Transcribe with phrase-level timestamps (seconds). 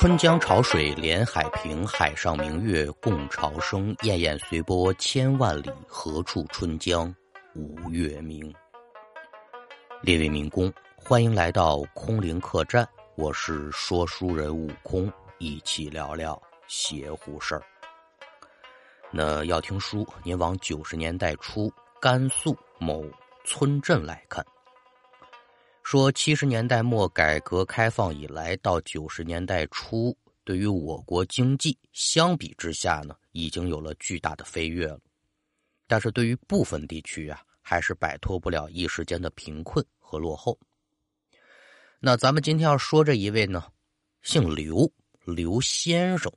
[0.00, 3.94] 春江潮水连海平，海上明月共潮生。
[3.96, 7.14] 滟滟随波千万里，何处春江
[7.54, 8.50] 无月明？
[10.00, 17.62] 列位民工，欢迎来到空灵客栈，我是说书人悟空，一起聊聊邪乎事儿。
[19.10, 21.70] 那要听书，您往九十年代初
[22.00, 23.04] 甘肃某
[23.44, 24.42] 村镇来看。
[25.90, 35.00] 说七十年代末改革开放以来到九十年代初，对于我国经济相比之下呢，已经有了巨大的飞跃了。
[35.88, 40.56] 但是对于部分地区啊，还是摆脱不了一时间的贫困和落后。
[41.98, 43.64] 那咱们今天要说这一位呢，
[44.22, 44.88] 姓刘，
[45.24, 46.32] 刘先生。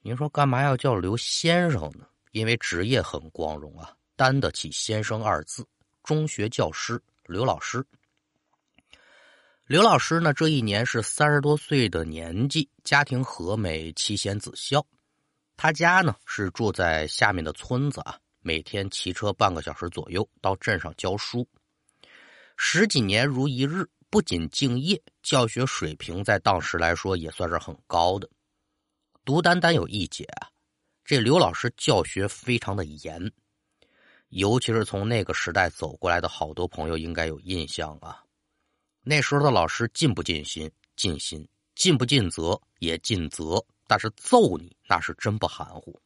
[0.00, 2.06] 您说干嘛要叫刘先生呢？
[2.30, 5.66] 因为职业很光荣啊，担得起“先生”二字。
[6.04, 7.84] 中学教师刘老师。
[9.70, 14.84] 刘老师呢，这一年是三十多岁的年纪，家庭和美，妻贤子孝。
[15.56, 21.46] 他家呢是住在下面的村子啊，每天骑车半个小时左右到镇上教书。
[22.56, 28.28] 十几年如一日，不仅敬业，教学水平在当时来说也算是很高的。
[29.24, 30.50] 独单单有一节啊，
[31.04, 33.32] 这刘老师教学非常的严，
[34.30, 38.24] 尤其是从那个时代走过来的好多朋友应该有印象啊。
[39.02, 40.70] 那时候的老师尽不尽心？
[40.96, 43.64] 尽心，尽不尽责也尽责。
[43.86, 46.00] 但是揍你那是真不含糊。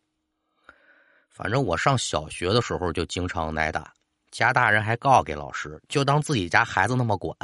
[1.28, 3.92] 反正我上小学的时候就经常挨打，
[4.30, 7.36] 家大人还告给老师，就当自己家孩子那么管。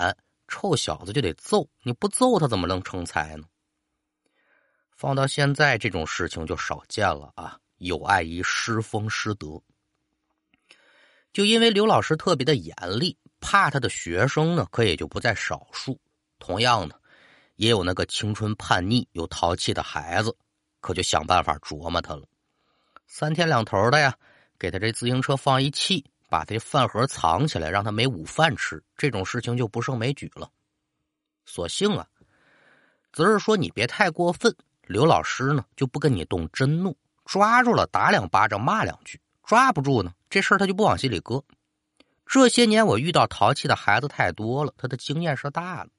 [0.49, 3.45] 臭小子就得揍，你不揍他怎么能成才呢？
[4.97, 9.61] 放到现在这种事情就少见了啊，有碍于师风师德。
[11.33, 13.19] 就因为刘老师特别的严厉。
[13.41, 15.99] 怕他的学生呢，可也就不在少数。
[16.39, 16.95] 同样呢，
[17.57, 20.37] 也有那个青春叛逆、又淘气的孩子，
[20.81, 22.27] 可就想办法琢磨他了。
[23.07, 24.15] 三天两头的呀，
[24.59, 28.83] 给他这自行车放一气，把这饭盒藏起来，让他没午饭吃。
[28.97, 30.49] 这种事情就不胜枚举了。
[31.45, 32.07] 所幸啊，
[33.13, 34.55] 只是说你别太过分。
[34.83, 41.45] 刘老师呢，就不跟你动真怒，抓住了打两巴掌，骂两句；抓不住呢，这事儿他就不往心里搁。
[42.33, 45.91] 这些年我遇到淘气的孩子太多了，他的经验是大了。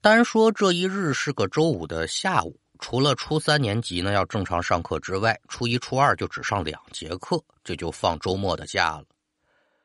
[0.00, 9.04] 单说这一日是个周五的下午，除了初三年级呢要正常上课之外，初一、初二就只上两节课，这就放周末的假了。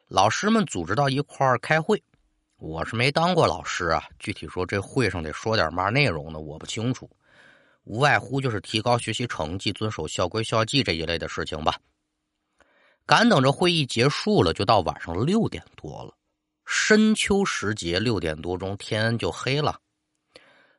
[0.08, 2.00] 老师们组织到一块儿开会，
[2.58, 7.10] 我是没当过老师啊，具体说这会上得说点嘛内容呢，我不清楚。
[7.86, 11.80] 无外乎就是提高学习成绩、遵守校规校纪这一类的事情吧。
[13.12, 16.16] 赶等着会议结束了，就到晚上六点多了。
[16.66, 19.78] 深秋时节，六点多钟天就黑了。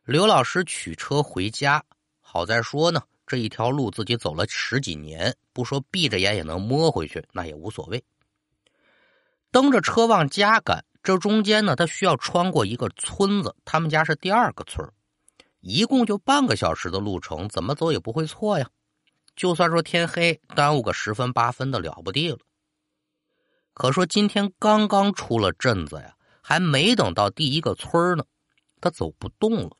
[0.06, 1.84] 刘老师取车回家，
[2.22, 8.03] 好在说呢，这一条路自己走了十几年，不说闭着眼也能摸回去，那也无所谓。
[9.50, 14.91] 蹬着车往家赶，这中间呢，他需要穿过一个村子，他们家是第二个村
[15.60, 18.70] 一共就半个小时的路程，怎么走也不会错呀。
[19.34, 22.38] 就算说天黑，耽误个十分八分的了不地了。
[23.75, 28.25] 可说今天刚刚出了镇子呀，还没等到第一个村呢，
[28.81, 29.76] 他走不动了。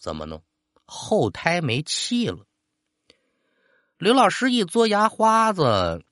[0.00, 0.40] 怎么呢？
[0.86, 2.46] 后胎没气了。
[3.98, 6.02] 刘老师一嘬牙花子，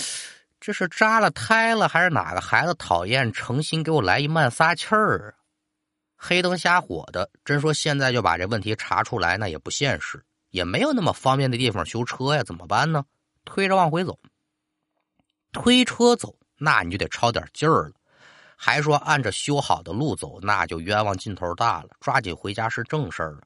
[0.60, 5.34] 这是扎了胎了，还是哪个孩子讨厌，诚心给我来一慢撒气儿？
[6.16, 10.22] 黑灯瞎火的，真说现在就把这问题查出来，那也不现实。
[10.58, 13.04] 也没有那么方便的地方修车呀，怎么办呢？
[13.44, 14.18] 推着往回走，
[15.52, 17.92] 推车走，那你就得抄点劲儿了。
[18.56, 21.90] 还说按着修好的路走，那就冤枉劲头大了。
[22.00, 23.42] 抓紧回家是正事儿了。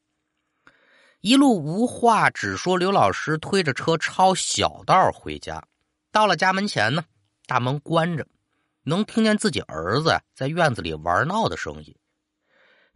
[1.20, 5.62] 一路无话，只说刘老师推着车抄小道回家。
[6.10, 7.04] 到了家门前呢，
[7.46, 8.26] 大门关着，
[8.84, 11.94] 能听见自己儿子在院子里玩闹的声音。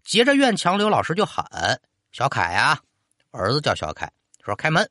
[0.02, 1.82] 截着院墙，刘老师就喊
[2.12, 2.80] ：“小凯呀！”
[3.36, 4.10] 儿子叫小凯，
[4.42, 4.90] 说：“开门。”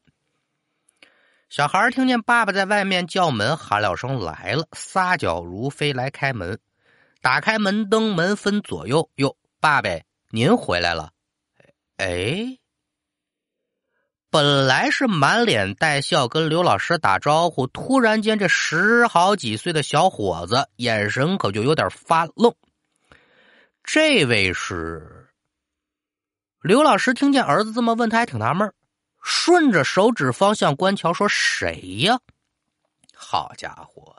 [1.50, 6.59] 小孩听见爸爸在外面叫门，喊了声“来了”，撒脚如飞来开门。
[7.21, 9.09] 打开门灯，门分左右。
[9.15, 9.89] 哟，爸爸，
[10.30, 11.12] 您回来了。
[11.97, 12.59] 哎，
[14.30, 22.53] 本来是满脸带笑跟刘老师打招呼，突然间这十好几岁的小伙子眼神可就有点发愣。
[23.83, 25.25] 这位是？
[26.65, 28.73] 刘老师听见儿子这么问，他还挺纳闷
[29.21, 32.19] 顺着手指方向观瞧，说：“谁呀？”
[33.13, 34.15] 好家伙，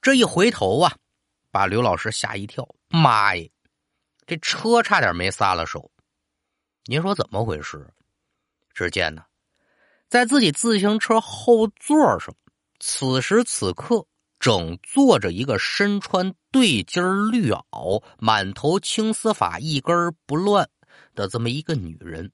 [0.00, 0.94] 这一回头啊，
[1.50, 2.64] 把刘老师吓一跳。
[2.86, 3.50] 妈耶，
[4.28, 5.90] 这车差点没撒了手。
[6.84, 7.84] 您说怎么回事？
[8.72, 9.24] 只见呢，
[10.08, 12.32] 在自己自行车后座上，
[12.78, 14.06] 此时此刻
[14.38, 17.02] 正坐着一个身穿对襟
[17.32, 20.70] 绿袄、满头青丝发一根不乱
[21.14, 22.30] 的这么一个女人。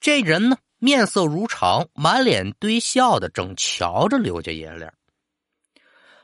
[0.00, 4.92] 这人呢，面色如常，满脸堆笑的，正瞧着刘家爷俩。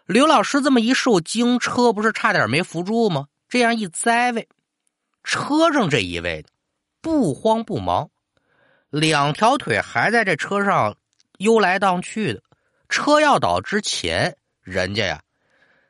[0.06, 3.28] 刘老师这么一受惊，车不是差点没扶住吗？
[3.48, 4.48] 这样一栽位，
[5.22, 6.44] 车上这一位
[7.00, 8.10] 不慌不忙，
[8.90, 10.96] 两条腿还在这车上
[11.38, 12.42] 悠来荡去的。
[12.88, 15.22] 车要倒之前，人家呀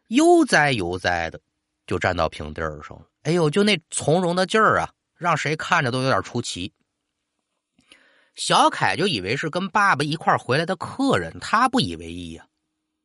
[0.08, 1.40] 悠哉悠哉的
[1.86, 3.06] 就站到平地儿上了。
[3.22, 4.90] 哎呦，就那从容的劲儿啊，
[5.22, 6.72] 让谁看着都有点出奇。
[8.34, 12.44] 小凯就以为是跟爸爸一块回来的客人，他不以为意呀。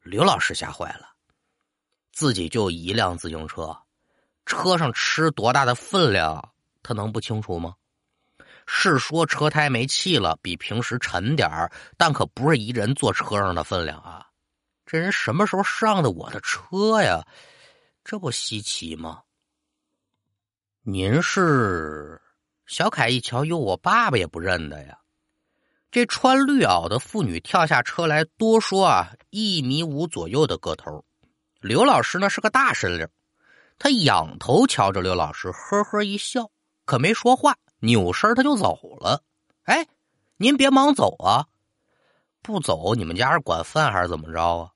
[0.02, 1.10] 刘老师吓坏了，
[2.12, 3.78] 自己就一辆自行车，
[4.46, 7.76] 车上吃多大的分量，他能不清楚吗？
[8.66, 11.50] 是说车胎没气了，比平时沉点
[11.98, 14.26] 但可不是一人坐车上的分量啊！
[14.86, 17.26] 这人什么时候上的我的车呀？
[18.04, 19.22] 这不稀奇吗？
[20.90, 22.22] 您是
[22.66, 25.00] 小凯一瞧，哟，我爸爸也不认得呀。
[25.92, 31.04] 这穿绿袄的妇女跳下车来，多说啊，一米五左右的个头。
[31.60, 33.06] 刘老师呢是个大身灵，
[33.78, 36.50] 他仰头瞧着刘老师，呵呵一笑，
[36.86, 39.22] 可没说话，扭身他就走了。
[39.64, 39.86] 哎，
[40.38, 41.48] 您别忙走啊，
[42.42, 44.72] 不走你们家是管饭还是怎么着啊？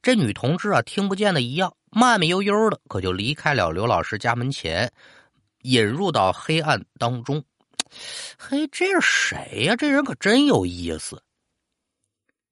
[0.00, 4.92] 这女同志啊，听不见的一样，慢慢悠悠的，可就离开了刘老师家门前，
[5.62, 7.44] 引入到黑暗当中。
[8.38, 9.76] 嘿，这是谁呀？
[9.76, 11.22] 这人可真有意思。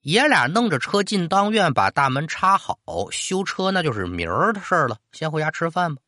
[0.00, 2.76] 爷俩弄着车进当院，把大门插好，
[3.10, 4.99] 修车那就是明儿的事了。
[5.12, 6.02] 先回家吃饭吧。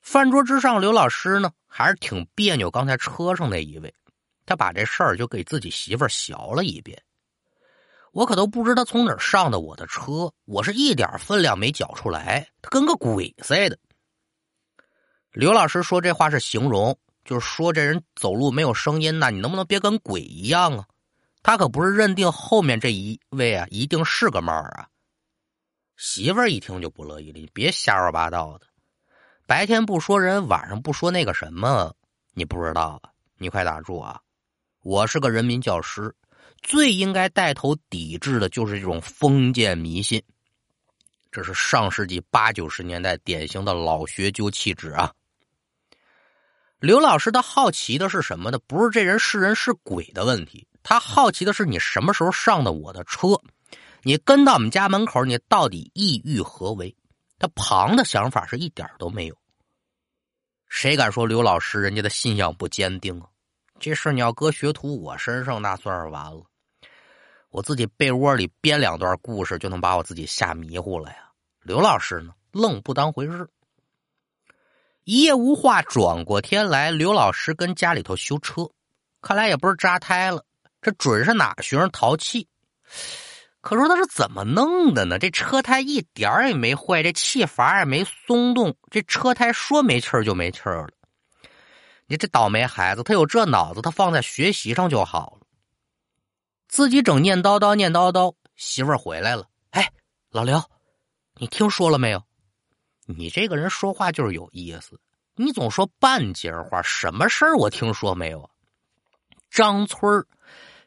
[0.00, 2.70] 饭桌之上，刘老师呢还是挺别扭。
[2.70, 3.92] 刚才车上那一位，
[4.46, 7.00] 他把这事儿就给自己媳妇儿学了一遍。
[8.12, 13.78] 我可都不知道从哪儿上的我的车，我是一点分量没搅出来，他跟个鬼似的。
[15.32, 16.98] 刘老师说这话是形容。
[17.24, 20.86] 就是说，这人走路没有声音呐，你能不能别跟鬼一样啊？
[21.42, 24.88] 他可不是认定后面这一位啊，一定是个猫啊。
[25.98, 28.66] 媳妇儿一听就不乐意了，你别瞎说八道的。
[29.46, 31.94] 白天不说人，晚上不说那个什么，
[32.32, 33.10] 你不知道啊？
[33.36, 34.18] 你快打住啊！
[34.82, 36.14] 我是个人民教师，
[36.62, 40.22] 最应该带头抵制的就是这种封建迷信。
[41.38, 45.12] 这是上世纪八九十年代典型的老学究气质啊。
[46.80, 48.58] 刘老师他好奇的是什么呢？
[48.66, 53.40] 不是这人是人是鬼的问题，他好奇的是你什么时候上的我的车，
[54.02, 56.92] 你跟到我们家门口，你到底意欲何为？
[57.38, 59.38] 他旁的想法是一点都没有。
[60.66, 63.28] 谁敢说刘老师人家的信仰不坚定啊？
[63.78, 66.42] 这事你要搁学徒我身上，那算是完了。
[67.50, 71.26] 我自己被窝里编两段故事，就能把我自己吓迷糊了呀。
[71.68, 73.46] 刘老师呢，愣不当回事。
[75.04, 78.70] 一夜无话，转过天来，刘老师跟家里头修车，
[79.20, 80.46] 看来也不是扎胎了，
[80.80, 82.48] 这准是哪学生淘气。
[83.60, 85.18] 可说他是怎么弄的呢？
[85.18, 90.88] 这车胎一点也没坏，这气阀也没松动，这车胎说没气儿就没气儿了。
[92.06, 95.46] 你这倒霉孩子，他有这脑子，他放在学习上就好了。
[96.66, 99.92] 自己整念叨叨念叨叨，媳妇儿回来了，哎，
[100.30, 100.62] 老刘，
[101.40, 102.22] 你听说了没有？
[103.06, 105.00] 你这个人说话就是有意思，
[105.36, 106.82] 你总说半截话。
[106.82, 108.50] 什么事儿我听说没有？
[109.48, 110.26] 张村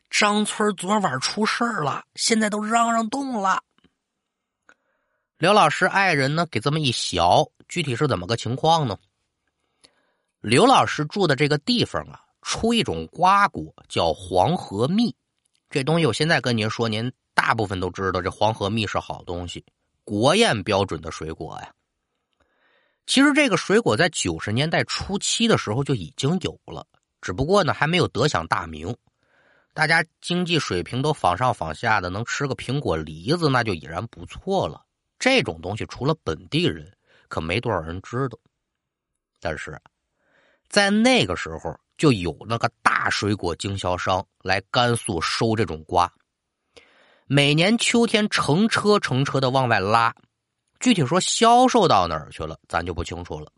[0.10, 3.64] 张村昨晚出事了，现在都嚷嚷动了。
[5.38, 8.98] 刘老师爱人呢，给这么一小，具体是怎么个情况呢？
[10.42, 15.16] 刘老师住的这个地方啊，出一种瓜果叫黄河蜜，
[15.70, 19.66] 这东西我现在跟您说，您大部分都知道，这黄河蜜是好东西，
[20.12, 21.74] 国宴标准的水果呀。
[23.06, 26.86] 其实这个水果在九十年代初期的时候就已经有了，
[27.22, 28.94] 只不过呢还没有得享大名。
[29.74, 34.84] 大家经济水平都仿上仿下的，能吃个苹果、梨子那就已然不错了。
[35.18, 36.92] 这种东西除了本地人，
[37.30, 38.38] 可没多少人知道。
[39.40, 39.82] 但是，
[40.68, 46.14] 在那个时候就有那个大水果经销商来甘肃收这种瓜，
[47.34, 50.14] 每年秋天成车成车的往外拉。
[50.82, 53.50] 具体说销售到哪儿去了，咱就不清楚了。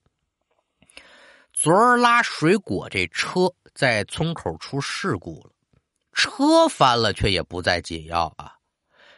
[1.52, 5.50] 昨儿拉水果这车在村口出事故了，
[6.12, 8.54] 车翻了，却也不再解药啊！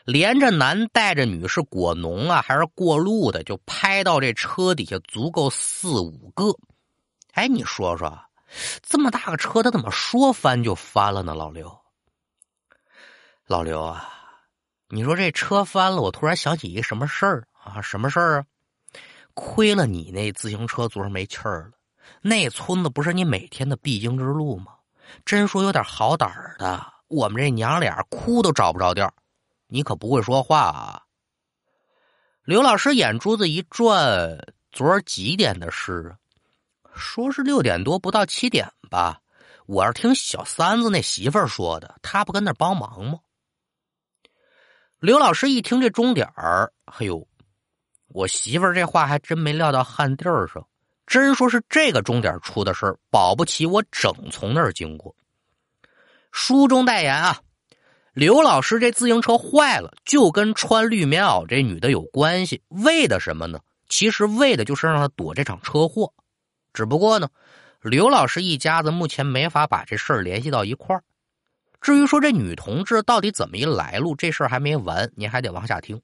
[0.06, 6.46] 连着男带着女，是果农啊，还是过路的，就拍到这车底下足够四五个。
[7.34, 8.18] 哎，你说说，
[8.82, 11.36] 这么大个车，他怎么说翻就翻了呢？
[11.36, 11.78] 老刘，
[13.48, 14.14] 老刘啊，
[14.90, 17.82] 你说这车翻了，我突然想起一个什么事儿啊？
[17.82, 18.46] 什么事儿啊？
[19.34, 21.72] 亏了你那自行车昨儿没气儿了。
[22.22, 24.74] 那村子不是你每天的必经之路吗？
[25.26, 29.12] 真说有点好胆的，我们这娘俩哭都找不着调
[29.68, 31.02] 你可不会说话啊！
[32.44, 34.38] 刘老师眼珠子一转，
[34.72, 36.18] 昨儿几点的事啊？
[36.96, 39.20] 说是六点多，不到七点吧。
[39.66, 43.20] 我是听小三子那媳妇儿说的，他不跟那帮忙吗？
[45.06, 47.28] 刘老师一听这钟点儿，哎呦，
[48.08, 50.66] 我媳妇儿这话还真没料到旱地儿上。
[51.06, 55.16] 真说是这个钟点出的事儿，保不齐我整从那儿经过。
[56.32, 57.40] 书中代言啊，
[58.16, 62.64] 刘老师这自行车坏了，就跟穿绿棉袄这女的有关系。
[62.70, 63.60] 为的什么呢？
[63.88, 66.12] 其实为的就是让他躲这场车祸。
[66.74, 67.30] 只不过呢，
[67.80, 71.04] 刘老师一家子目前没法把这事儿联系到一块儿。
[71.82, 76.02] 至于说这女同志到底怎么一来路，这事儿还没完，您还得往下听。